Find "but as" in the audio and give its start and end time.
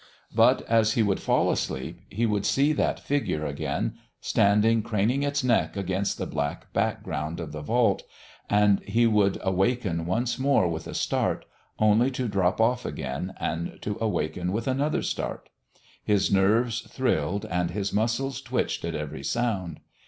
0.33-0.93